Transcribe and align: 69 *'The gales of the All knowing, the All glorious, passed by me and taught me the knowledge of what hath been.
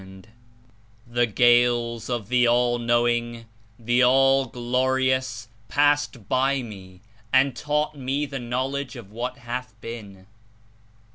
69 0.01 0.25
*'The 1.13 1.25
gales 1.27 2.09
of 2.09 2.29
the 2.29 2.47
All 2.47 2.79
knowing, 2.79 3.45
the 3.77 4.03
All 4.03 4.47
glorious, 4.47 5.47
passed 5.67 6.27
by 6.27 6.63
me 6.63 7.01
and 7.31 7.55
taught 7.55 7.95
me 7.95 8.25
the 8.25 8.39
knowledge 8.39 8.95
of 8.95 9.11
what 9.11 9.37
hath 9.37 9.79
been. 9.79 10.25